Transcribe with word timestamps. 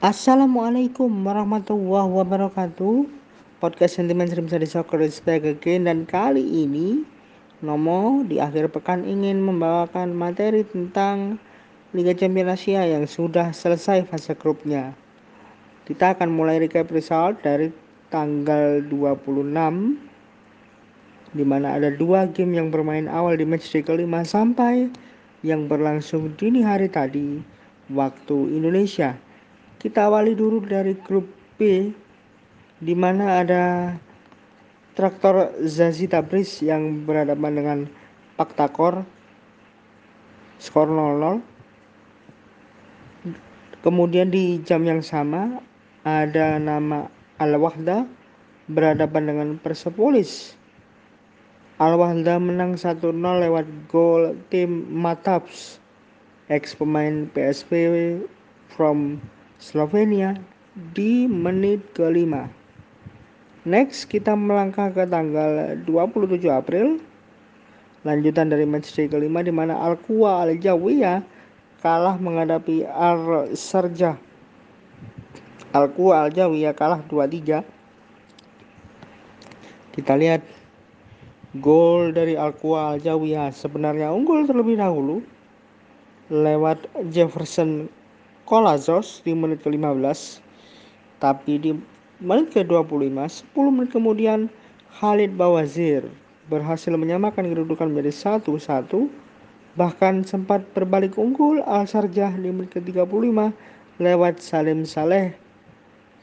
Assalamualaikum 0.00 1.12
warahmatullahi 1.28 2.08
wabarakatuh 2.08 3.04
Podcast 3.60 4.00
Sentimen 4.00 4.32
Sering 4.32 4.48
Bisa 4.48 4.80
Soccer 4.80 5.04
is 5.04 5.20
back 5.20 5.44
again 5.44 5.84
Dan 5.84 6.08
kali 6.08 6.40
ini 6.40 7.04
Nomo 7.60 8.24
di 8.24 8.40
akhir 8.40 8.72
pekan 8.72 9.04
ingin 9.04 9.44
membawakan 9.44 10.16
materi 10.16 10.64
tentang 10.64 11.36
Liga 11.92 12.16
Champions 12.16 12.56
Asia 12.56 12.88
yang 12.88 13.04
sudah 13.04 13.52
selesai 13.52 14.08
fase 14.08 14.32
grupnya 14.40 14.96
Kita 15.84 16.16
akan 16.16 16.32
mulai 16.32 16.64
recap 16.64 16.88
result 16.96 17.44
dari 17.44 17.68
tanggal 18.08 18.80
26 18.88 19.52
di 21.36 21.44
mana 21.44 21.76
ada 21.76 21.92
dua 21.92 22.24
game 22.24 22.56
yang 22.56 22.72
bermain 22.72 23.04
awal 23.04 23.36
di 23.36 23.44
match 23.44 23.68
day 23.68 23.84
kelima 23.84 24.24
sampai 24.24 24.88
yang 25.44 25.68
berlangsung 25.68 26.32
dini 26.40 26.64
hari 26.64 26.88
tadi 26.88 27.44
waktu 27.92 28.48
Indonesia. 28.56 29.28
Kita 29.80 30.12
awali 30.12 30.36
dulu 30.36 30.60
dari 30.60 30.92
grup 30.92 31.24
B 31.56 31.88
di 32.84 32.92
mana 32.92 33.40
ada 33.40 33.96
traktor 34.92 35.56
Zazi 35.64 36.04
Tabriz 36.04 36.60
yang 36.60 37.08
berhadapan 37.08 37.52
dengan 37.56 37.78
Paktakor 38.36 39.08
skor 40.60 40.84
0-0. 40.84 41.40
Kemudian 43.80 44.28
di 44.28 44.60
jam 44.60 44.84
yang 44.84 45.00
sama 45.00 45.64
ada 46.04 46.60
nama 46.60 47.08
Al-Wahda 47.40 48.04
berhadapan 48.68 49.32
dengan 49.32 49.48
Persepolis. 49.56 50.60
Al-Wahda 51.80 52.36
menang 52.36 52.76
1-0 52.76 53.00
lewat 53.16 53.64
gol 53.88 54.36
tim 54.52 54.84
Mataps 54.92 55.80
ex 56.52 56.76
pemain 56.76 57.24
PSV 57.32 57.72
from 58.68 59.16
Slovenia 59.60 60.40
di 60.96 61.28
menit 61.28 61.92
kelima. 61.92 62.48
Next 63.68 64.08
kita 64.08 64.32
melangkah 64.32 64.88
ke 64.88 65.04
tanggal 65.04 65.76
27 65.84 66.48
April. 66.48 66.96
Lanjutan 68.00 68.48
dari 68.48 68.64
match 68.64 68.96
day 68.96 69.04
kelima 69.04 69.44
di 69.44 69.52
mana 69.52 69.76
Al 69.76 70.00
Quwa 70.00 70.40
Al 70.40 70.56
Jawiya 70.56 71.20
kalah 71.84 72.16
menghadapi 72.16 72.88
Al 72.88 73.52
Sarja. 73.52 74.16
Al 75.76 75.92
Quwa 75.92 76.24
Al 76.24 76.32
Jawiya 76.32 76.72
kalah 76.72 77.04
2-3. 77.04 77.60
Kita 79.92 80.16
lihat 80.16 80.40
gol 81.60 82.16
dari 82.16 82.32
Al 82.32 82.56
Quwa 82.56 82.96
Al 82.96 82.98
Jawiya 83.04 83.52
sebenarnya 83.52 84.08
unggul 84.08 84.48
terlebih 84.48 84.80
dahulu 84.80 85.20
lewat 86.32 86.88
Jefferson 87.12 87.99
Kolazos 88.50 89.22
di 89.22 89.30
menit 89.30 89.62
ke-15 89.62 90.42
tapi 91.22 91.62
di 91.62 91.70
menit 92.18 92.50
ke-25 92.50 93.46
10 93.54 93.54
menit 93.70 93.90
kemudian 93.94 94.50
Khalid 94.98 95.38
Bawazir 95.38 96.10
berhasil 96.50 96.90
menyamakan 96.90 97.46
kedudukan 97.46 97.94
menjadi 97.94 98.42
1-1 98.42 99.06
bahkan 99.78 100.26
sempat 100.26 100.66
berbalik 100.74 101.14
unggul 101.14 101.62
Al 101.62 101.86
Sarjah 101.86 102.34
di 102.34 102.50
menit 102.50 102.74
ke-35 102.74 103.54
lewat 104.02 104.42
Salim 104.42 104.82
Saleh. 104.82 105.38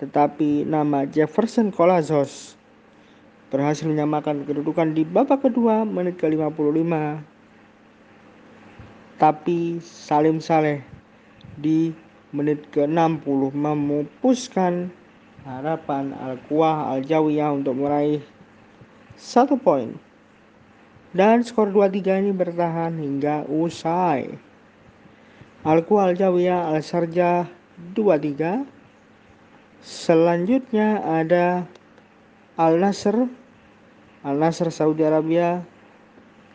Tetapi 0.04 0.68
nama 0.68 1.08
Jefferson 1.08 1.72
Kolazos 1.72 2.60
berhasil 3.48 3.88
menyamakan 3.88 4.44
kedudukan 4.44 4.92
di 4.92 5.08
babak 5.08 5.48
kedua 5.48 5.88
menit 5.88 6.20
ke-55 6.20 6.92
tapi 9.16 9.80
Salim 9.80 10.44
Saleh 10.44 10.84
di 11.56 11.96
menit 12.36 12.68
ke-60 12.76 13.56
memupuskan 13.56 14.92
harapan 15.48 16.12
Al-Quwah 16.12 16.92
Al-Jawiyah 16.98 17.56
untuk 17.56 17.80
meraih 17.80 18.20
satu 19.16 19.56
poin. 19.56 19.96
Dan 21.16 21.42
skor 21.42 21.72
2-3 21.72 22.22
ini 22.28 22.32
bertahan 22.36 23.00
hingga 23.00 23.48
usai. 23.48 24.36
Al-Quwah 25.64 26.12
Al-Jawiyah 26.12 26.76
Al-Sarjah 26.76 27.48
2-3. 27.96 28.68
Selanjutnya 29.82 31.00
ada 31.06 31.64
Al-Nasr 32.60 33.30
Al-Nasr 34.26 34.74
Saudi 34.74 35.06
Arabia 35.06 35.64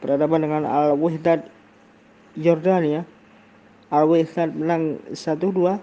berhadapan 0.02 0.44
dengan 0.44 0.62
Al-Wihdat 0.66 1.46
Jordania 3.92 4.24
Al-Wihdat 4.24 4.56
menang 4.56 4.96
1-2. 5.12 5.76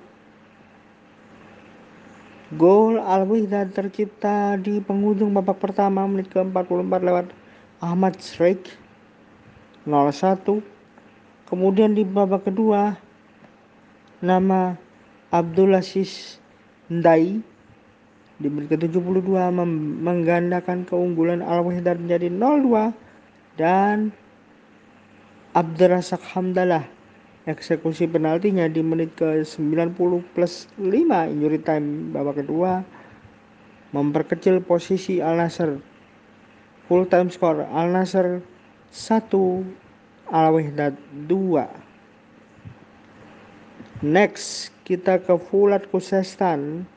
Gol 2.58 2.98
Al-Wihdat 2.98 3.78
tercipta 3.78 4.58
di 4.58 4.82
penghujung 4.82 5.38
babak 5.38 5.62
pertama 5.62 6.10
menit 6.10 6.34
ke-44 6.34 7.06
lewat 7.06 7.30
Ahmad 7.78 8.18
Sreik 8.18 8.66
0-1. 9.86 10.66
Kemudian 11.46 11.94
di 11.94 12.02
babak 12.02 12.50
kedua 12.50 12.98
nama 14.26 14.74
Abdullah 15.30 15.86
Sis 15.86 16.42
Ndai 16.90 17.46
di 18.42 18.48
menit 18.50 18.74
ke-72 18.74 19.54
menggandakan 20.02 20.90
keunggulan 20.90 21.46
Al-Wihdat 21.46 22.02
menjadi 22.02 22.34
0-2 22.34 22.90
dan 23.62 24.10
Abdurrazak 25.54 26.26
Hamdalah 26.34 26.99
eksekusi 27.50 28.06
penaltinya 28.06 28.70
di 28.70 28.86
menit 28.86 29.18
ke-90 29.18 30.22
plus 30.38 30.70
5 30.78 31.34
injury 31.34 31.60
time 31.66 32.14
babak 32.14 32.46
kedua. 32.46 32.86
Memperkecil 33.90 34.62
posisi 34.62 35.18
Al 35.18 35.42
Nasser 35.42 35.82
full 36.86 37.10
time 37.10 37.34
score 37.34 37.66
Al 37.74 37.90
Nasser 37.90 38.38
1 38.94 39.34
Al 40.30 40.48
Wahdat 40.54 40.94
2 41.26 41.90
next 44.06 44.72
kita 44.88 45.20
ke 45.20 45.36
Fulat 45.36 45.84
Kusestan 45.92 46.88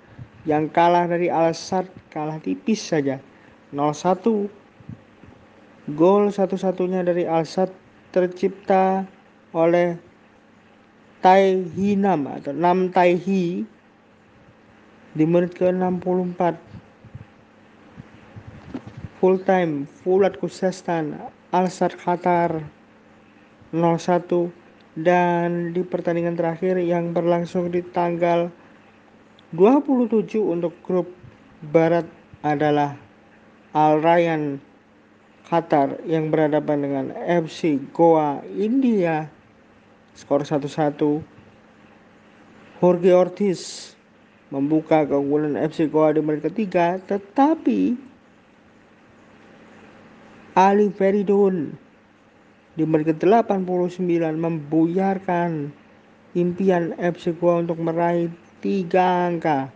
yang 0.46 0.70
kalah 0.70 1.06
dari 1.10 1.30
Al 1.30 1.54
Sad 1.54 1.86
kalah 2.10 2.38
tipis 2.42 2.78
saja. 2.82 3.18
0-1 3.74 4.52
gol 5.96 6.30
satu-satunya 6.30 7.02
dari 7.02 7.26
Al 7.26 7.42
Sad 7.42 7.74
tercipta 8.14 9.02
oleh 9.50 9.98
Tai 11.22 11.70
Hi 11.78 11.94
Nam 11.94 12.26
atau 12.26 12.50
Nam 12.50 12.90
Tai 12.90 13.14
Hi 13.14 13.62
di 15.14 15.22
menit 15.22 15.54
ke-64. 15.54 16.58
Full 19.22 19.36
time 19.46 19.86
Fulat 20.02 20.34
Kusestan 20.42 21.14
Al 21.54 21.70
Sadd 21.70 21.94
Qatar 21.94 22.66
01 23.70 24.98
dan 24.98 25.70
di 25.70 25.86
pertandingan 25.86 26.34
terakhir 26.34 26.74
yang 26.82 27.14
berlangsung 27.14 27.70
di 27.70 27.86
tanggal 27.86 28.50
27 29.54 30.42
untuk 30.42 30.74
grup 30.82 31.06
barat 31.70 32.04
adalah 32.42 32.98
Al 33.70 34.02
Rayyan 34.02 34.58
Qatar 35.46 36.02
yang 36.02 36.34
berhadapan 36.34 36.78
dengan 36.82 37.06
FC 37.14 37.78
Goa 37.94 38.42
India 38.58 39.30
skor 40.12 40.44
1-1 40.44 41.22
Jorge 42.82 43.12
Ortiz 43.14 43.60
membuka 44.52 45.08
keunggulan 45.08 45.56
FC 45.56 45.88
Goa 45.88 46.12
di 46.12 46.20
menit 46.20 46.44
ketiga 46.44 47.00
tetapi 47.00 47.96
Ali 50.52 50.92
Feridun 50.92 51.72
di 52.76 52.84
menit 52.84 53.16
ke-89 53.16 54.00
membuyarkan 54.36 55.72
impian 56.36 56.92
FC 56.96 57.32
Goa 57.36 57.64
untuk 57.64 57.80
meraih 57.80 58.32
tiga 58.64 59.28
angka. 59.28 59.72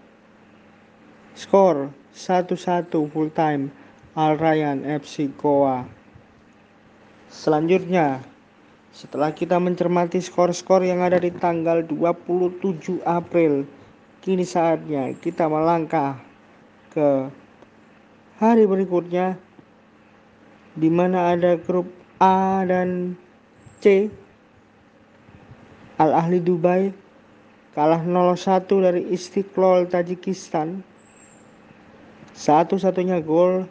Skor 1.37 1.93
1-1 2.17 2.93
full 3.13 3.29
time 3.33 3.69
Al 4.17 4.41
Rayyan 4.41 4.85
FC 4.85 5.29
Goa. 5.37 5.85
Selanjutnya 7.29 8.25
setelah 8.97 9.29
kita 9.29 9.61
mencermati 9.61 10.25
skor-skor 10.25 10.81
yang 10.81 11.05
ada 11.05 11.21
di 11.21 11.29
tanggal 11.29 11.85
27 11.85 13.05
April, 13.05 13.69
kini 14.25 14.41
saatnya 14.41 15.13
kita 15.21 15.45
melangkah 15.53 16.17
ke 16.89 17.29
hari 18.41 18.65
berikutnya 18.65 19.37
di 20.81 20.89
mana 20.89 21.37
ada 21.37 21.61
grup 21.61 21.93
A 22.17 22.65
dan 22.65 23.13
C. 23.85 24.09
Al 26.01 26.17
Ahli 26.17 26.41
Dubai 26.41 26.89
kalah 27.77 28.01
0-1 28.01 28.65
dari 28.81 29.13
Istiqlal 29.13 29.93
Tajikistan. 29.93 30.81
Satu-satunya 32.33 33.21
gol 33.21 33.69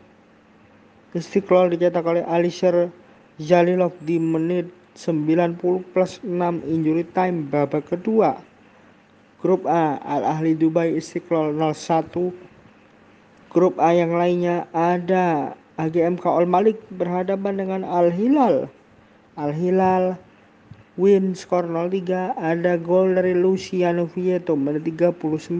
Istiqlal 1.17 1.73
dicetak 1.73 2.05
oleh 2.05 2.21
Alisher 2.29 2.93
Jalilov 3.41 3.97
di 4.05 4.21
menit 4.21 4.84
90 4.95 5.59
plus 5.91 6.23
6 6.23 6.63
injury 6.65 7.03
time 7.11 7.45
babak 7.51 7.85
kedua. 7.91 8.39
Grup 9.45 9.69
A 9.69 10.01
Al 10.01 10.25
Ahli 10.25 10.57
Dubai 10.57 10.97
Istiqlal 10.97 11.53
01 11.53 12.33
Grup 13.53 13.77
A 13.77 13.93
yang 13.93 14.17
lainnya 14.17 14.65
ada 14.73 15.53
AGMK 15.77 16.25
Al 16.25 16.49
Malik 16.49 16.81
berhadapan 16.89 17.61
dengan 17.61 17.85
Al 17.85 18.09
Hilal 18.09 18.65
Al 19.37 19.53
Hilal 19.53 20.17
win 20.97 21.37
skor 21.37 21.69
0-3 21.69 22.33
ada 22.41 22.73
gol 22.81 23.13
dari 23.13 23.37
Luciano 23.37 24.09
Vieto 24.09 24.57
menit 24.57 24.87
39 24.97 25.53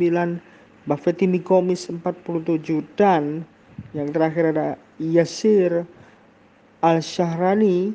Buffetti 0.89 1.29
Komis 1.45 1.85
47 1.85 2.57
dan 2.97 3.45
yang 3.93 4.09
terakhir 4.09 4.49
ada 4.49 4.81
Yasir 4.97 5.85
Al 6.81 7.05
Shahrani 7.05 7.93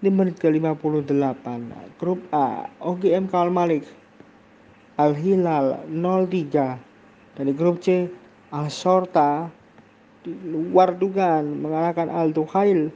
di 0.00 0.08
menit 0.08 0.40
ke-58 0.40 1.44
grup 2.00 2.24
A 2.32 2.64
OGM 2.80 3.28
Al 3.28 3.52
Malik 3.52 3.84
Al 4.96 5.12
Hilal 5.12 5.84
03 5.92 7.36
dari 7.36 7.52
grup 7.52 7.84
C 7.84 8.08
Al 8.48 8.72
Sorta 8.72 9.52
di 10.24 10.32
luar 10.48 10.96
dugaan 10.96 11.60
mengalahkan 11.60 12.08
Al 12.08 12.32
Duhail 12.32 12.88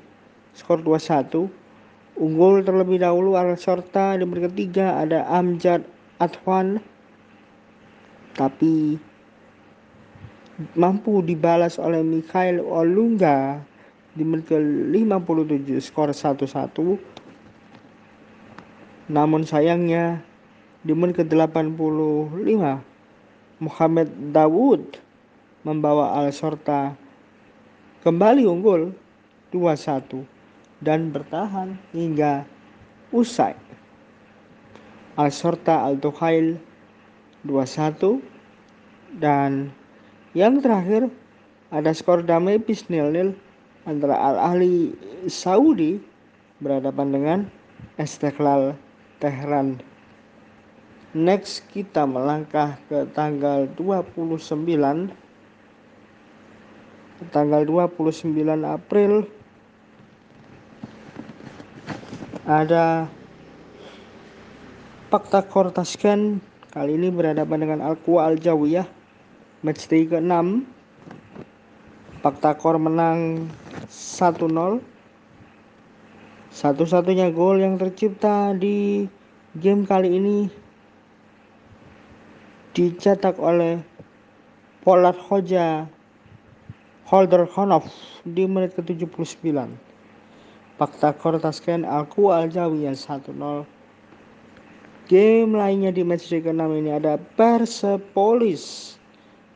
skor 0.56 0.80
2-1 0.80 1.44
Unggul 2.14 2.64
terlebih 2.64 3.04
dahulu 3.04 3.36
Al 3.36 3.52
Sorta 3.60 4.16
di 4.16 4.24
menit 4.24 4.48
ketiga 4.48 5.04
ada 5.04 5.28
Amjad 5.28 5.84
Atwan 6.16 6.80
tapi 8.32 8.96
mampu 10.72 11.20
dibalas 11.20 11.76
oleh 11.76 12.00
Mikhail 12.00 12.62
Olunga 12.64 13.60
di 14.14 14.22
menit 14.22 14.46
ke-57 14.48 15.68
skor 15.82 16.14
1-1 16.14 16.70
namun 19.10 19.42
sayangnya 19.44 20.22
di 20.80 20.96
menit 20.96 21.20
ke-85 21.20 22.80
Muhammad 23.60 24.08
Dawud 24.32 24.82
membawa 25.66 26.16
Al 26.18 26.32
Sorta 26.32 26.96
kembali 28.04 28.44
unggul 28.44 28.92
2-1 29.54 30.26
dan 30.84 31.08
bertahan 31.08 31.80
hingga 31.96 32.44
usai. 33.14 33.54
Al-Sorta 35.14 35.86
Al-Tuhail 35.86 36.58
2-1 37.46 38.18
dan 39.22 39.70
yang 40.34 40.58
terakhir 40.58 41.06
ada 41.70 41.94
skor 41.94 42.26
damai 42.26 42.58
pis 42.58 42.90
nil-nil 42.90 43.38
antara 43.84 44.16
Al-Ahli 44.16 44.96
Saudi 45.28 46.00
berhadapan 46.60 47.08
dengan 47.12 47.38
Istiqlal 48.00 48.76
Tehran. 49.20 49.80
Next 51.14 51.62
kita 51.70 52.08
melangkah 52.08 52.80
ke 52.90 53.06
tanggal 53.14 53.70
29 53.78 55.14
tanggal 57.30 57.62
29 57.62 58.34
April 58.66 59.24
ada 62.44 63.08
Fakta 65.08 65.46
Kortasken 65.46 66.42
kali 66.74 66.98
ini 66.98 67.08
berhadapan 67.14 67.58
dengan 67.62 67.80
Al-Qua 67.86 68.34
Al-Jawiyah 68.34 68.84
matchday 69.62 70.10
ke-6 70.10 70.66
Kor 72.58 72.76
menang 72.80 73.48
1-0 73.88 74.80
satu-satunya 76.54 77.34
gol 77.34 77.58
yang 77.60 77.80
tercipta 77.80 78.54
di 78.54 79.08
game 79.58 79.82
kali 79.84 80.18
ini 80.18 80.38
dicetak 82.74 83.38
oleh 83.38 83.78
Polat 84.84 85.16
Hoja 85.16 85.88
Holder 87.08 87.46
Honov 87.54 87.86
di 88.26 88.44
menit 88.44 88.76
ke-79 88.76 89.48
Paktakor 90.74 91.38
Tasken 91.38 91.86
Alku 91.86 92.34
Aljawiyah 92.34 92.98
1-0 92.98 93.74
Game 95.04 95.52
lainnya 95.52 95.92
di 95.92 96.00
match 96.00 96.32
day 96.32 96.40
ke-6 96.40 96.64
ini 96.80 96.96
ada 96.96 97.20
Persepolis. 97.36 98.96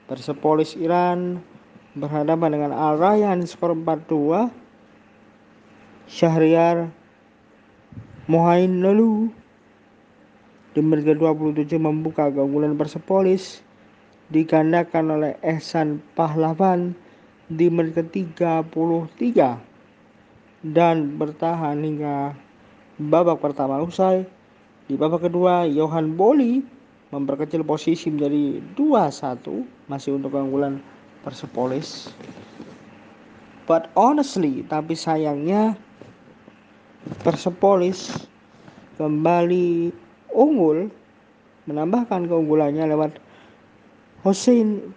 Persepolis 0.04 0.76
Iran 0.76 1.40
berhadapan 1.98 2.54
dengan 2.54 2.72
Al 2.72 2.96
Rayyan 2.96 3.42
skor 3.44 3.74
4-2 3.74 4.50
Syahriar 6.08 6.88
Mohain 8.30 8.80
Lalu 8.80 9.28
di 10.72 10.80
menit 10.84 11.10
ke-27 11.10 11.80
membuka 11.80 12.30
keunggulan 12.30 12.78
Persepolis 12.78 13.60
digandakan 14.30 15.20
oleh 15.20 15.32
Ehsan 15.40 15.98
Pahlavan 16.14 16.92
di 17.48 17.72
menit 17.72 17.96
ke-33 17.96 19.58
dan 20.68 20.96
bertahan 21.16 21.80
hingga 21.80 22.36
babak 23.00 23.40
pertama 23.40 23.80
usai. 23.80 24.28
Di 24.88 24.96
babak 24.96 25.28
kedua, 25.28 25.64
Johan 25.68 26.16
Boli 26.16 26.60
memperkecil 27.08 27.64
posisi 27.64 28.12
menjadi 28.12 28.60
2-1 28.76 29.88
masih 29.88 30.20
untuk 30.20 30.36
keunggulan 30.36 30.80
Persepolis. 31.22 32.12
But 33.68 33.92
honestly, 33.98 34.64
tapi 34.64 34.96
sayangnya 34.96 35.76
Persepolis 37.24 38.28
kembali 38.98 39.94
unggul 40.34 40.90
menambahkan 41.68 42.26
keunggulannya 42.26 42.90
lewat 42.90 43.16
Hussein 44.26 44.92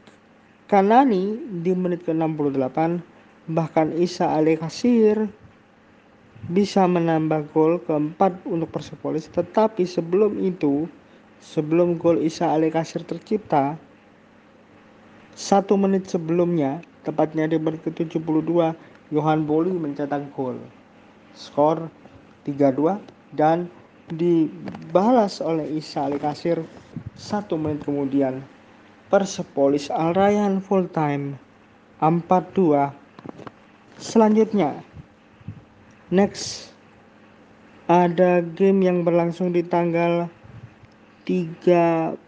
Kanani 0.71 1.35
di 1.61 1.75
menit 1.75 2.07
ke-68 2.07 3.03
bahkan 3.51 3.91
Isa 3.95 4.31
Ali 4.31 4.55
Kasir 4.55 5.27
bisa 6.49 6.87
menambah 6.87 7.51
gol 7.53 7.77
keempat 7.85 8.33
untuk 8.49 8.71
Persepolis 8.73 9.29
tetapi 9.29 9.85
sebelum 9.85 10.39
itu 10.41 10.89
sebelum 11.43 11.99
gol 12.01 12.17
Isa 12.23 12.49
Ali 12.49 12.73
Kasir 12.73 13.05
tercipta 13.05 13.77
satu 15.35 15.79
menit 15.79 16.07
sebelumnya 16.07 16.83
tepatnya 17.07 17.47
di 17.49 17.57
menit 17.57 17.81
ke-72 17.87 18.51
Johan 19.11 19.43
Boli 19.43 19.71
mencetak 19.71 20.31
gol. 20.35 20.59
Skor 21.35 21.87
3-2 22.43 22.99
dan 23.35 23.71
dibalas 24.11 25.39
oleh 25.39 25.79
Isa 25.79 26.07
Ali 26.07 26.19
Kasir 26.19 26.59
satu 27.15 27.55
menit 27.55 27.87
kemudian. 27.87 28.43
Persepolis 29.11 29.91
Al 29.91 30.15
Rayyan 30.15 30.63
full 30.63 30.87
time 30.87 31.35
4-2 31.99 32.95
selanjutnya 33.99 34.79
Next. 36.11 36.75
Ada 37.87 38.43
game 38.43 38.83
yang 38.83 39.07
berlangsung 39.07 39.55
di 39.55 39.63
tanggal 39.63 40.27
30 41.23 42.19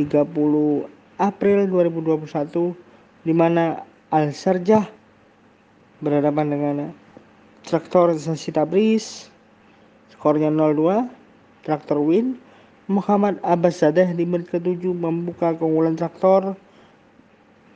30 0.00 0.88
April 1.20 1.58
2021 1.68 2.72
di 3.28 3.32
mana 3.36 3.84
Al 4.08 4.32
Sarjah 4.32 4.88
berhadapan 6.00 6.46
dengan 6.48 6.76
Traktor 7.68 8.16
Sasita 8.16 8.64
Bris 8.64 9.28
skornya 10.16 10.48
0-2 10.48 11.04
Traktor 11.68 12.00
win 12.00 12.40
Muhammad 12.88 13.36
Abbas 13.44 13.84
Sadeh 13.84 14.08
di 14.16 14.24
menit 14.24 14.48
ke-7 14.48 14.80
membuka 14.88 15.52
keunggulan 15.52 16.00
Traktor 16.00 16.56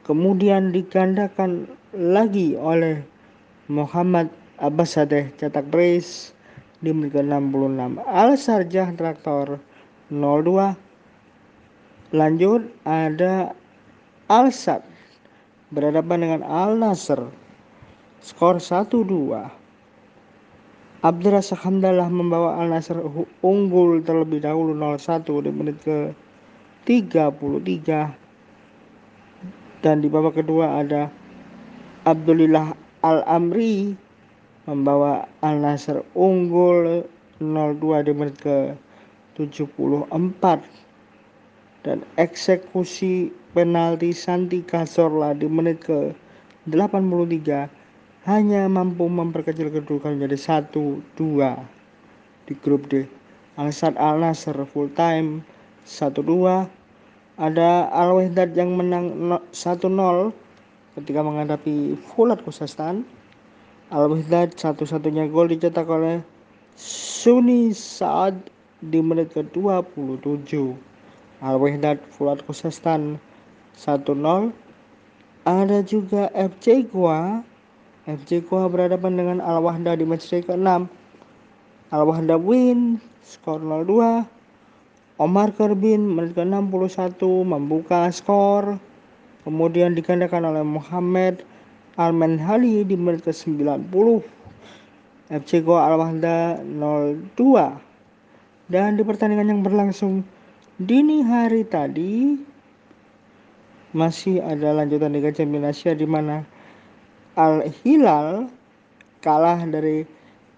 kemudian 0.08 0.72
digandakan 0.72 1.68
lagi 1.92 2.56
oleh 2.56 3.04
Muhammad 3.68 4.32
Abbas 4.56 4.96
Sadeh 4.96 5.28
cetak 5.36 5.68
brace 5.68 6.32
di 6.80 6.88
menit 6.96 7.12
ke-66 7.12 8.00
Al 8.08 8.30
Sarjah 8.40 8.88
Traktor 8.96 9.60
02 10.08 10.83
lanjut 12.14 12.62
ada 12.86 13.50
Al 14.30 14.54
Sad 14.54 14.86
berhadapan 15.74 16.22
dengan 16.22 16.46
Al 16.46 16.78
Nasr 16.78 17.18
skor 18.22 18.62
1-2 18.62 19.02
Abdurrazak 21.02 21.58
Hamdallah 21.66 22.06
membawa 22.06 22.62
Al 22.62 22.70
Nasr 22.70 23.02
unggul 23.42 23.98
terlebih 24.06 24.46
dahulu 24.46 24.78
0-1 24.78 25.26
di 25.42 25.50
menit 25.50 25.74
ke 25.82 26.14
33 26.86 29.82
dan 29.82 29.98
di 29.98 30.06
babak 30.06 30.38
kedua 30.38 30.86
ada 30.86 31.10
Abdulillah 32.06 32.78
Al-Amri 33.02 33.90
membawa 34.70 35.26
Al 35.42 35.58
Nasr 35.58 35.98
unggul 36.14 37.10
0-2 37.42 38.06
di 38.06 38.12
menit 38.14 38.38
ke 38.38 38.70
74 39.34 40.14
dan 41.84 42.00
eksekusi 42.16 43.28
penalti 43.52 44.10
Santi 44.10 44.64
Cazorla 44.64 45.36
di 45.36 45.46
menit 45.46 45.84
ke 45.84 46.16
83 46.66 47.68
hanya 48.24 48.64
mampu 48.72 49.04
memperkecil 49.04 49.68
kedudukan 49.68 50.16
menjadi 50.16 50.64
1-2 50.64 51.12
di 52.48 52.54
grup 52.64 52.88
D. 52.88 53.04
Al-Sad 53.60 54.00
Al-Nasr 54.00 54.56
full 54.64 54.88
time 54.96 55.44
1-2 55.84 56.24
ada 57.36 57.70
Al-Wehdat 57.92 58.56
yang 58.56 58.80
menang 58.80 59.36
1-0 59.52 59.84
ketika 60.96 61.20
menghadapi 61.20 62.00
Fulat 62.00 62.40
Kusastan 62.40 63.04
Al-Wehdat 63.92 64.56
satu-satunya 64.56 65.28
gol 65.28 65.52
dicetak 65.52 65.84
oleh 65.84 66.24
Suni 66.80 67.76
Saad 67.76 68.48
di 68.80 69.04
menit 69.04 69.36
ke-27 69.36 70.93
Al-Wehdat 71.42 71.98
Fulat 72.14 72.44
Kusastan 72.46 73.18
1-0 73.74 74.54
ada 75.44 75.78
juga 75.84 76.30
FC 76.32 76.86
Goa. 76.86 77.42
FC 78.06 78.44
Goa 78.44 78.68
berhadapan 78.68 79.16
dengan 79.16 79.38
Al-Wahda 79.40 79.96
di 79.96 80.04
matchday 80.04 80.44
ke-6 80.44 80.86
Al-Wahda 81.88 82.36
win 82.36 83.00
skor 83.24 83.60
0-2 83.60 84.24
Omar 85.16 85.54
Kerbin 85.54 86.04
menit 86.04 86.34
ke-61 86.34 87.22
membuka 87.46 88.10
skor. 88.10 88.82
Kemudian 89.46 89.94
digandakan 89.94 90.50
oleh 90.50 90.64
Muhammad 90.66 91.46
Al-Manhali 91.94 92.82
di 92.82 92.96
menit 92.98 93.22
ke-90 93.22 93.86
FC 95.30 95.62
Goa 95.62 95.86
Al-Wahda 95.88 96.60
0-2 96.66 97.38
dan 98.68 98.96
di 98.96 99.02
pertandingan 99.04 99.54
yang 99.54 99.60
berlangsung 99.62 100.26
dini 100.74 101.22
hari 101.22 101.62
tadi 101.62 102.34
masih 103.94 104.42
ada 104.42 104.74
lanjutan 104.74 105.14
Liga 105.14 105.30
Champions 105.30 105.70
Asia 105.70 105.94
di 105.94 106.02
mana 106.02 106.42
Al 107.38 107.62
Hilal 107.82 108.50
kalah 109.22 109.62
dari 109.70 110.02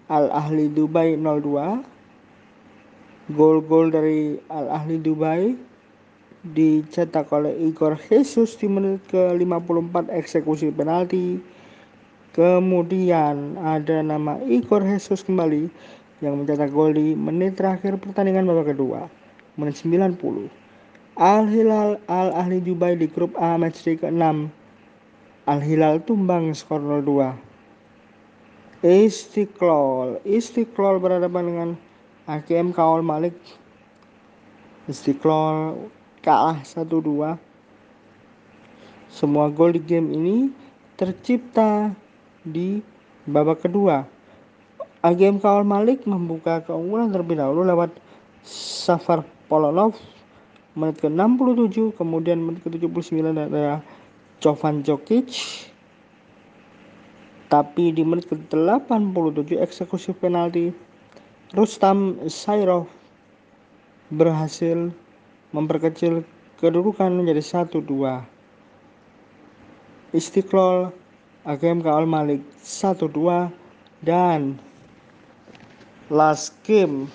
Al 0.09 0.33
Ahli 0.33 0.73
Dubai 0.73 1.13
02. 1.21 1.85
Gol-gol 3.37 3.93
dari 3.93 4.41
Al 4.49 4.73
Ahli 4.73 4.97
Dubai 4.97 5.53
dicetak 6.41 7.29
oleh 7.29 7.53
Igor 7.59 7.99
Jesus 8.09 8.57
di 8.57 8.65
menit 8.71 9.05
ke-54 9.13 10.09
eksekusi 10.15 10.73
penalti. 10.73 11.37
Kemudian 12.33 13.57
ada 13.61 14.01
nama 14.01 14.41
Igor 14.49 14.81
Jesus 14.81 15.21
kembali 15.21 15.69
yang 16.25 16.41
mencetak 16.41 16.73
gol 16.73 16.93
di 16.93 17.13
menit 17.13 17.57
terakhir 17.57 17.97
pertandingan 18.01 18.49
babak 18.49 18.73
kedua, 18.73 19.05
menit 19.57 19.81
90. 19.81 20.53
Al 21.17 21.49
Hilal 21.49 21.97
Al 22.05 22.29
Ahli 22.37 22.61
Dubai 22.61 22.93
di 22.93 23.09
grup 23.09 23.33
A 23.41 23.57
matchday 23.57 23.97
ke-6 23.97 24.53
Al 25.49 25.59
Hilal 25.65 26.05
tumbang 26.05 26.53
skor 26.53 26.77
0-2. 26.77 27.33
Istiqlal, 28.85 30.21
Istiqlal 30.21 31.01
berhadapan 31.01 31.43
dengan 31.49 31.69
AKM 32.29 32.69
Kaol 32.69 33.01
Malik. 33.01 33.33
Istiqlal 34.85 35.89
kalah 36.21 36.61
1-2. 36.61 37.41
Semua 39.09 39.49
gol 39.49 39.73
di 39.73 39.81
game 39.81 40.13
ini 40.13 40.37
tercipta 40.93 41.89
di 42.45 42.83
babak 43.25 43.65
kedua. 43.65 44.05
AGM 45.01 45.39
Kaol 45.39 45.63
Malik 45.63 46.03
membuka 46.03 46.61
keunggulan 46.61 47.09
terlebih 47.09 47.39
dahulu 47.39 47.63
lewat 47.63 47.95
Safar 48.47 49.23
Polonov 49.47 49.95
menit 50.77 51.01
ke-67, 51.01 51.97
kemudian 51.97 52.37
menit 52.37 52.61
ke-79 52.61 53.33
ada 53.33 53.81
Jovan 54.43 54.85
Jokic. 54.85 55.33
Tapi 57.47 57.95
di 57.95 58.03
menit 58.03 58.27
ke-87 58.27 59.55
eksekusi 59.55 60.11
penalti 60.13 60.75
Rustam 61.55 62.19
Sairov 62.27 62.91
berhasil 64.11 64.91
memperkecil 65.55 66.27
kedudukan 66.59 67.11
menjadi 67.15 67.63
1-2 67.63 68.19
Istiqlal 70.15 70.91
AGM 71.47 71.83
Al 71.87 72.07
Malik 72.07 72.43
1-2 72.63 73.47
dan 74.03 74.59
last 76.11 76.55
game 76.63 77.11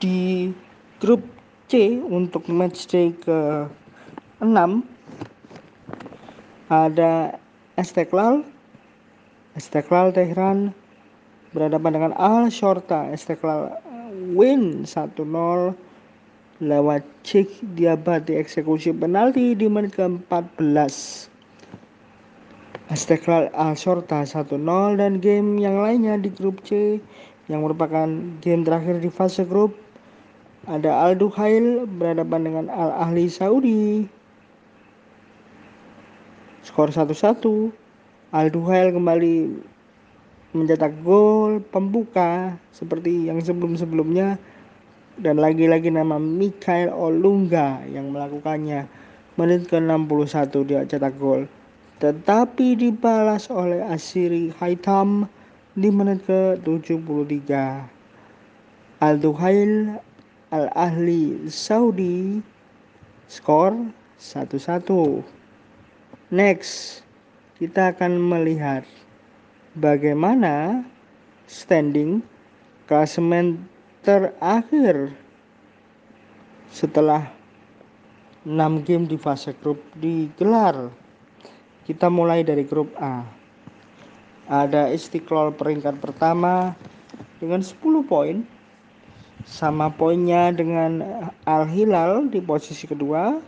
di 0.00 0.48
grup 0.96 1.20
C 1.68 2.00
untuk 2.00 2.48
matchday 2.48 3.12
ke 3.20 3.68
6 4.40 4.48
ada 6.72 7.36
Esteklal 7.76 8.40
Esteklal 9.56 10.16
Tehran. 10.16 10.72
Berhadapan 11.52 11.92
dengan 11.96 12.12
Al 12.20 12.52
Shorta 12.52 13.08
Esteklal 13.12 13.80
win 14.36 14.84
1-0 14.84 15.16
lewat 16.60 17.02
cek 17.24 17.48
diabadi 17.76 18.36
eksekusi 18.36 18.92
penalti 18.92 19.56
di 19.56 19.64
menit 19.68 19.96
ke-14 19.96 20.92
Esteklal 22.92 23.48
Al 23.56 23.72
Shorta 23.72 24.24
1-0 24.24 24.52
dan 25.00 25.20
game 25.20 25.56
yang 25.60 25.80
lainnya 25.80 26.20
di 26.20 26.28
grup 26.32 26.60
C 26.64 27.00
yang 27.46 27.62
merupakan 27.62 28.06
game 28.42 28.62
terakhir 28.66 28.98
di 28.98 29.10
fase 29.10 29.46
grup. 29.46 29.74
Ada 30.66 30.90
Al 30.90 31.14
Duhail 31.14 31.86
berhadapan 31.86 32.40
dengan 32.42 32.64
Al 32.70 32.90
Ahli 33.06 33.30
Saudi. 33.30 34.10
Skor 36.66 36.90
1-1 36.90 37.70
Alduhail 38.34 38.90
kembali 38.90 39.54
mencetak 40.50 40.98
gol 41.06 41.62
pembuka 41.70 42.58
seperti 42.74 43.30
yang 43.30 43.38
sebelum-sebelumnya. 43.38 44.34
Dan 45.16 45.38
lagi-lagi 45.38 45.88
nama 45.88 46.18
Mikael 46.18 46.90
Olunga 46.90 47.80
yang 47.86 48.10
melakukannya. 48.10 48.84
Menit 49.38 49.70
ke-61 49.70 50.52
dia 50.66 50.82
cetak 50.84 51.14
gol. 51.22 51.46
Tetapi 52.02 52.76
dibalas 52.76 53.48
oleh 53.48 53.80
Asiri 53.86 54.52
Haitam 54.58 55.30
di 55.76 55.92
menit 55.92 56.24
ke-73 56.24 57.52
Al-Duhail 59.04 60.00
Al-Ahli 60.48 61.52
Saudi 61.52 62.40
skor 63.28 63.76
1-1 64.16 65.36
Next, 66.32 67.04
kita 67.60 67.94
akan 67.94 68.18
melihat 68.18 68.82
bagaimana 69.76 70.82
standing 71.46 72.24
klasemen 72.90 73.62
terakhir 74.02 75.14
setelah 76.72 77.30
6 78.42 78.58
game 78.82 79.04
di 79.06 79.14
fase 79.14 79.54
grup 79.60 79.78
digelar. 79.94 80.90
Kita 81.86 82.10
mulai 82.10 82.42
dari 82.42 82.66
grup 82.66 82.90
A. 82.98 83.35
Ada 84.46 84.94
Istiqlal 84.94 85.54
peringkat 85.54 85.98
pertama 85.98 86.74
dengan 87.42 87.62
10 87.62 87.76
poin. 88.06 88.46
Sama 89.46 89.94
poinnya 89.94 90.50
dengan 90.50 91.02
Al 91.46 91.70
Hilal 91.70 92.26
di 92.34 92.42
posisi 92.42 92.82
kedua 92.82 93.38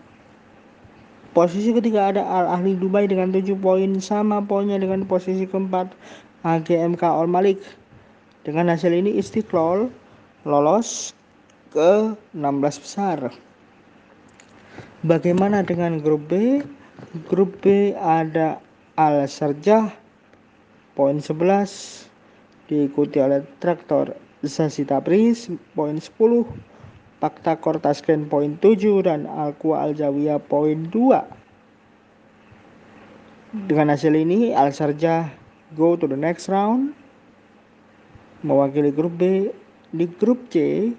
Posisi 1.38 1.70
ketiga 1.70 2.10
ada 2.10 2.26
Al 2.26 2.50
Ahli 2.50 2.74
Dubai 2.74 3.06
dengan 3.06 3.30
7 3.30 3.52
poin 3.62 4.00
sama 4.02 4.42
poinnya 4.42 4.80
dengan 4.80 5.06
posisi 5.06 5.46
keempat 5.46 5.92
AGMK 6.42 6.98
Al 7.04 7.30
Malik. 7.30 7.62
Dengan 8.42 8.72
hasil 8.72 8.90
ini 8.90 9.14
Istiqlal 9.20 9.92
lolos 10.48 11.14
ke 11.70 12.16
16 12.32 12.82
besar. 12.82 13.30
Bagaimana 15.06 15.62
dengan 15.62 16.02
grup 16.02 16.26
B? 16.26 16.64
Grup 17.30 17.60
B 17.62 17.94
ada 17.94 18.58
Al 18.98 19.28
Sarjah 19.28 19.94
poin 20.98 21.22
11 21.22 22.10
diikuti 22.66 23.22
oleh 23.22 23.46
Traktor 23.62 24.18
Zasi 24.42 24.82
Tabriz 24.82 25.46
poin 25.78 25.94
10 25.94 26.10
Fakta 27.22 27.54
Kortasken 27.54 28.26
poin 28.26 28.58
7 28.58 29.06
dan 29.06 29.30
Alqua 29.30 29.86
Al 29.86 29.94
Jawiyah 29.94 30.42
poin 30.42 30.90
2. 30.90 31.22
Dengan 33.70 33.94
hasil 33.94 34.10
ini 34.18 34.50
Al 34.58 34.74
Sarjah 34.74 35.30
go 35.78 35.94
to 35.94 36.10
the 36.10 36.18
next 36.18 36.50
round 36.50 36.98
mewakili 38.42 38.90
grup 38.90 39.14
B. 39.18 39.54
Di 39.94 40.06
grup 40.18 40.50
C 40.50 40.90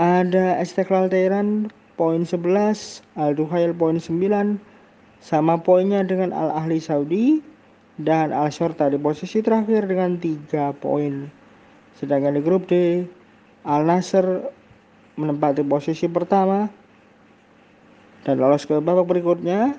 ada 0.00 0.56
Istiqlal 0.64 1.12
Tehran 1.12 1.68
poin 2.00 2.24
11, 2.24 3.04
Al 3.20 3.36
Duhail 3.36 3.76
poin 3.76 4.00
9 4.00 4.56
sama 5.20 5.60
poinnya 5.60 6.00
dengan 6.00 6.32
Al 6.32 6.48
Ahli 6.56 6.80
Saudi 6.80 7.44
dan 8.00 8.32
Al 8.32 8.48
Shorta 8.48 8.88
di 8.88 8.96
posisi 8.96 9.44
terakhir 9.44 9.84
dengan 9.84 10.16
3 10.16 10.72
poin. 10.80 11.28
Sedangkan 11.96 12.36
di 12.36 12.42
grup 12.42 12.66
D 12.66 13.04
Al 13.68 13.84
Nasr 13.84 14.24
menempati 15.20 15.60
posisi 15.60 16.08
pertama 16.08 16.64
dan 18.24 18.40
lolos 18.40 18.64
ke 18.64 18.76
babak 18.80 19.08
berikutnya. 19.08 19.76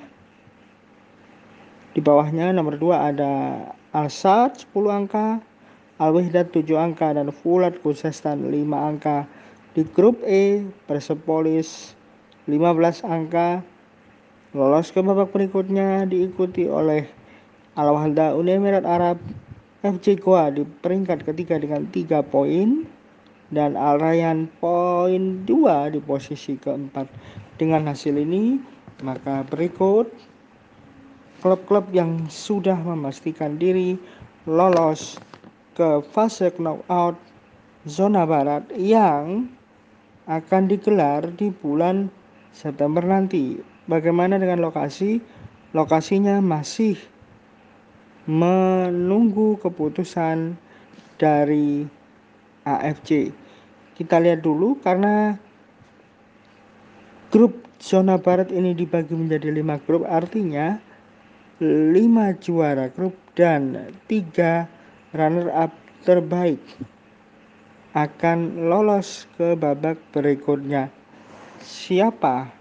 Di 1.92 2.00
bawahnya 2.00 2.56
nomor 2.56 2.80
2 2.80 3.10
ada 3.12 3.34
Al-Sad 3.92 4.64
10 4.72 4.88
angka, 4.88 5.44
Al 6.00 6.16
Wihdat 6.16 6.56
7 6.56 6.64
angka 6.80 7.12
dan 7.12 7.28
Fulat 7.36 7.76
Kusestan 7.84 8.48
5 8.48 8.56
angka. 8.72 9.28
Di 9.76 9.84
grup 9.84 10.20
E 10.24 10.64
Persepolis 10.88 11.96
15 12.48 13.04
angka 13.08 13.64
lolos 14.52 14.92
ke 14.92 15.00
babak 15.00 15.32
berikutnya 15.32 16.04
diikuti 16.04 16.68
oleh 16.68 17.08
Al 17.72 17.88
Wahda 17.88 18.36
Uni 18.36 18.60
Emirat 18.60 18.84
Arab 18.84 19.16
FC 19.80 20.20
Goa 20.20 20.52
di 20.52 20.68
peringkat 20.68 21.24
ketiga 21.24 21.56
dengan 21.56 21.88
3 21.88 22.20
poin 22.28 22.84
dan 23.48 23.80
Al 23.80 23.96
Rayyan 23.96 24.52
poin 24.60 25.48
2 25.48 25.96
di 25.96 26.04
posisi 26.04 26.60
keempat. 26.60 27.08
Dengan 27.56 27.88
hasil 27.88 28.20
ini 28.20 28.60
maka 29.08 29.48
berikut 29.48 30.12
klub-klub 31.40 31.88
yang 31.96 32.28
sudah 32.28 32.76
memastikan 32.76 33.56
diri 33.56 33.96
lolos 34.44 35.16
ke 35.72 36.04
fase 36.12 36.52
knockout 36.60 37.16
zona 37.88 38.28
barat 38.28 38.68
yang 38.76 39.48
akan 40.28 40.68
digelar 40.68 41.24
di 41.40 41.56
bulan 41.56 42.12
September 42.52 43.00
nanti. 43.00 43.64
Bagaimana 43.88 44.36
dengan 44.36 44.60
lokasi? 44.60 45.24
Lokasinya 45.72 46.44
masih 46.44 47.00
menunggu 48.32 49.60
keputusan 49.60 50.56
dari 51.20 51.84
AFC. 52.64 53.36
Kita 54.00 54.24
lihat 54.24 54.40
dulu 54.40 54.80
karena 54.80 55.36
grup 57.28 57.60
zona 57.84 58.16
barat 58.16 58.48
ini 58.56 58.72
dibagi 58.72 59.12
menjadi 59.12 59.52
lima 59.52 59.76
grup 59.84 60.08
artinya 60.08 60.80
lima 61.62 62.32
juara 62.40 62.88
grup 62.88 63.14
dan 63.36 63.92
tiga 64.08 64.66
runner 65.12 65.52
up 65.52 65.76
terbaik 66.08 66.58
akan 67.92 68.72
lolos 68.72 69.28
ke 69.36 69.60
babak 69.60 70.00
berikutnya. 70.16 70.88
Siapa 71.60 72.61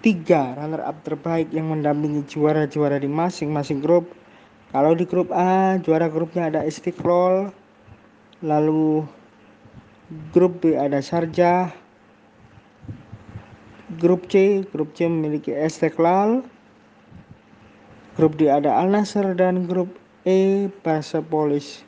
tiga 0.00 0.56
runner 0.56 0.80
up 0.80 1.04
terbaik 1.04 1.52
yang 1.52 1.68
mendampingi 1.68 2.24
juara-juara 2.24 2.96
di 2.96 3.08
masing-masing 3.08 3.84
grup? 3.84 4.08
Kalau 4.72 4.96
di 4.96 5.04
grup 5.04 5.28
A, 5.34 5.76
juara 5.82 6.06
grupnya 6.06 6.46
ada 6.48 6.62
Istiqlal, 6.62 7.50
lalu 8.40 9.04
grup 10.30 10.62
B 10.62 10.78
ada 10.78 11.02
Sarjah, 11.02 11.74
grup 13.98 14.30
C, 14.30 14.62
grup 14.70 14.94
C 14.94 15.10
memiliki 15.10 15.50
Istiqlal, 15.50 16.46
grup 18.14 18.38
D 18.38 18.46
ada 18.46 18.78
Al 18.78 18.94
Nasr 18.94 19.34
dan 19.34 19.66
grup 19.66 19.90
E 20.22 20.70
Persepolis. 20.86 21.82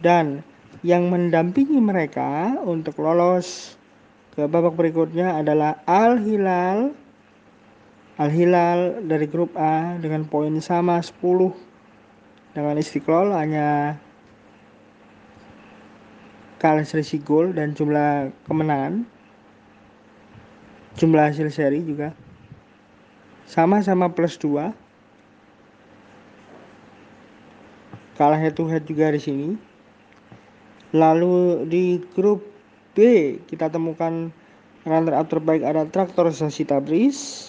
Dan 0.00 0.46
yang 0.80 1.12
mendampingi 1.12 1.76
mereka 1.76 2.56
untuk 2.62 2.96
lolos 3.02 3.76
ke 4.32 4.46
babak 4.46 4.78
berikutnya 4.78 5.42
adalah 5.42 5.82
Al 5.84 6.16
Hilal 6.22 6.94
Al 8.20 8.28
Hilal 8.28 9.08
dari 9.08 9.24
grup 9.24 9.56
A 9.56 9.96
dengan 9.96 10.28
poin 10.28 10.52
sama 10.60 11.00
10 11.00 11.16
dengan 12.52 12.76
Istiqlal 12.76 13.32
hanya 13.32 13.96
kalah 16.60 16.84
selisih 16.84 17.24
gol 17.24 17.56
dan 17.56 17.72
jumlah 17.72 18.28
kemenangan 18.44 19.08
jumlah 21.00 21.32
hasil 21.32 21.48
seri 21.48 21.80
juga 21.80 22.12
sama-sama 23.48 24.12
plus 24.12 24.36
2 24.36 24.68
kalah 28.20 28.36
head 28.36 28.52
to 28.52 28.68
head 28.68 28.84
juga 28.84 29.08
di 29.16 29.20
sini. 29.24 29.48
Lalu 30.92 31.64
di 31.72 31.96
grup 32.12 32.44
B 32.92 32.98
kita 33.48 33.72
temukan 33.72 34.28
runner 34.84 35.16
up 35.16 35.32
terbaik 35.32 35.64
ada 35.64 35.88
Traktor 35.88 36.28
Sasi 36.28 36.68
Tabris. 36.68 37.48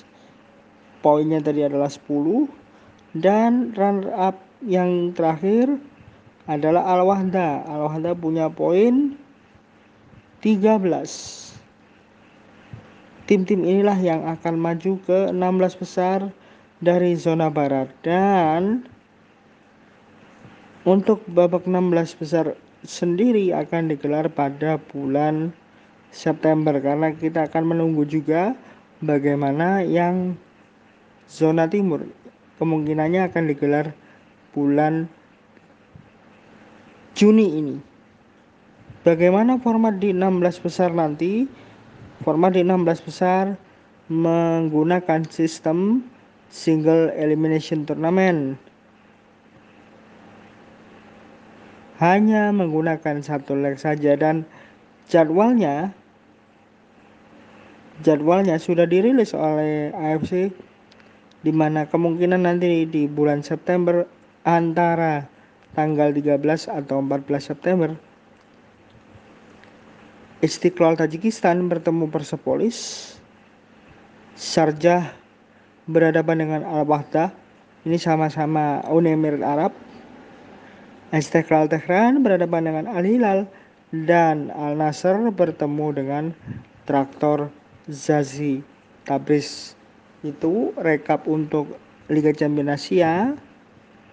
Poinnya 1.01 1.41
tadi 1.41 1.65
adalah 1.65 1.89
10 1.89 2.45
dan 3.17 3.73
runner 3.73 4.13
up 4.13 4.37
yang 4.61 5.11
terakhir 5.17 5.81
adalah 6.45 6.85
Al 6.85 7.01
Wahda. 7.03 7.65
Al 7.65 7.89
Wahda 7.89 8.13
punya 8.13 8.47
poin 8.53 9.17
13. 10.45 11.57
Tim-tim 13.25 13.61
inilah 13.65 13.97
yang 13.97 14.25
akan 14.29 14.55
maju 14.57 14.91
ke 15.05 15.19
16 15.33 15.81
besar 15.81 16.29
dari 16.81 17.13
zona 17.13 17.49
barat 17.53 17.89
dan 18.01 18.85
untuk 20.81 21.21
babak 21.29 21.69
16 21.69 22.17
besar 22.17 22.45
sendiri 22.81 23.53
akan 23.53 23.93
digelar 23.93 24.25
pada 24.33 24.81
bulan 24.89 25.53
September 26.09 26.73
karena 26.81 27.13
kita 27.13 27.45
akan 27.45 27.77
menunggu 27.77 28.03
juga 28.09 28.57
bagaimana 28.99 29.85
yang 29.85 30.33
zona 31.31 31.71
timur 31.71 32.03
kemungkinannya 32.59 33.31
akan 33.31 33.43
digelar 33.47 33.95
bulan 34.51 35.07
Juni 37.15 37.47
ini. 37.59 37.75
Bagaimana 39.03 39.59
format 39.59 39.99
di 39.99 40.15
16 40.15 40.63
besar 40.63 40.91
nanti? 40.95 41.43
Format 42.23 42.55
di 42.55 42.63
16 42.63 43.07
besar 43.07 43.57
menggunakan 44.11 45.23
sistem 45.27 46.03
single 46.51 47.15
elimination 47.15 47.87
tournament 47.87 48.59
hanya 52.03 52.51
menggunakan 52.51 53.23
satu 53.23 53.55
leg 53.55 53.79
saja 53.79 54.19
dan 54.19 54.43
jadwalnya 55.07 55.95
jadwalnya 58.01 58.57
sudah 58.57 58.89
dirilis 58.89 59.31
oleh 59.31 59.95
AFC 59.95 60.51
di 61.41 61.51
mana 61.53 61.89
kemungkinan 61.89 62.45
nanti 62.45 62.85
di 62.85 63.09
bulan 63.09 63.41
September 63.41 64.05
antara 64.45 65.25
tanggal 65.73 66.13
13 66.13 66.41
atau 66.69 66.97
14 67.01 67.41
September 67.41 67.91
Istiqlal 70.41 70.97
Tajikistan 70.97 71.69
bertemu 71.69 72.09
Persepolis. 72.09 73.13
Sarjah 74.33 75.13
berhadapan 75.85 76.41
dengan 76.41 76.61
Al-Wahda 76.65 77.29
ini 77.85 78.01
sama-sama 78.01 78.81
Uni 78.89 79.13
Emirat 79.13 79.45
Arab. 79.45 79.71
Istiqlal 81.13 81.69
Tehran 81.69 82.25
berhadapan 82.25 82.73
dengan 82.73 82.85
Al 82.89 83.05
Hilal 83.05 83.45
dan 83.93 84.49
Al 84.49 84.81
Nasr 84.81 85.29
bertemu 85.29 85.87
dengan 85.93 86.23
Traktor 86.89 87.53
Zazi 87.85 88.65
Tabriz. 89.05 89.77
Itu 90.21 90.73
rekap 90.77 91.25
untuk 91.25 91.77
Liga 92.09 92.29
Champions 92.29 92.77
Asia. 92.77 93.33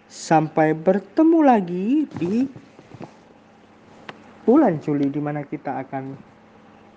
Sampai 0.09 0.73
bertemu 0.73 1.39
lagi 1.45 2.09
di 2.17 2.49
bulan 4.49 4.81
Juli 4.81 5.13
di 5.13 5.21
mana 5.21 5.45
kita 5.45 5.85
akan 5.85 6.17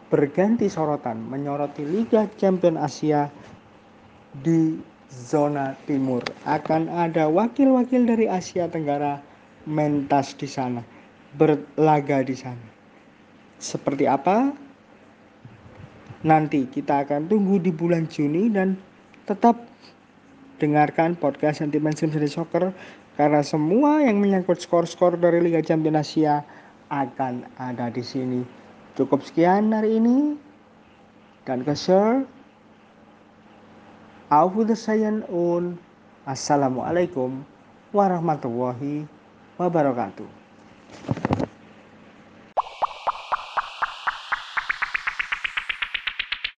berganti 0.07 0.71
sorotan 0.71 1.19
menyoroti 1.27 1.83
Liga 1.83 2.31
Champions 2.39 2.79
Asia 2.79 3.27
di 4.39 4.79
zona 5.11 5.75
timur. 5.83 6.23
Akan 6.47 6.87
ada 6.87 7.27
wakil-wakil 7.27 8.07
dari 8.07 8.31
Asia 8.31 8.71
Tenggara 8.71 9.19
mentas 9.67 10.31
di 10.39 10.47
sana, 10.47 10.79
berlaga 11.35 12.23
di 12.23 12.35
sana. 12.39 12.63
Seperti 13.59 14.07
apa? 14.07 14.55
Nanti 16.23 16.63
kita 16.71 17.03
akan 17.03 17.27
tunggu 17.27 17.59
di 17.59 17.75
bulan 17.75 18.07
Juni 18.07 18.47
dan 18.47 18.79
tetap 19.31 19.55
dengarkan 20.59 21.15
podcast 21.15 21.63
Sentimen 21.63 21.95
Slim 21.95 22.11
City 22.11 22.27
Soccer 22.27 22.75
karena 23.15 23.39
semua 23.39 24.03
yang 24.03 24.19
menyangkut 24.19 24.59
skor-skor 24.59 25.15
dari 25.15 25.39
Liga 25.39 25.63
Champions 25.63 26.03
Asia 26.03 26.43
akan 26.91 27.47
ada 27.55 27.87
di 27.87 28.03
sini. 28.03 28.43
Cukup 28.99 29.23
sekian 29.23 29.71
hari 29.71 30.03
ini 30.03 30.35
dan 31.47 31.63
Auf 34.31 34.55
Wiedersehen 34.55 35.23
und 35.31 35.79
Assalamualaikum 36.27 37.43
warahmatullahi 37.95 39.07
wabarakatuh. 39.55 41.30